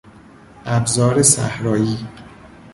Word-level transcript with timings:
ابزار 0.65 1.23
صحرایی 1.23 1.97